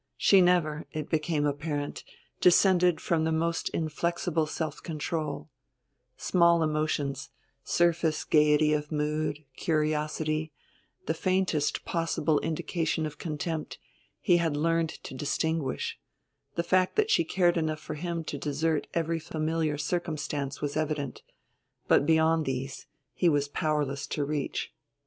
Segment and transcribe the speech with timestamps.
[0.17, 2.03] She never, it became apparent,
[2.39, 5.51] descended from the most inflexible self control;
[6.17, 7.29] small emotions
[7.63, 10.53] surface gayety of mood, curiosity,
[11.05, 13.77] the faintest possible indication of contempt,
[14.19, 15.99] he had learned to distinguish;
[16.55, 21.21] the fact that she cared enough for him to desert every familiar circumstance was evident;
[21.87, 24.73] but beyond these he was powerless to reach.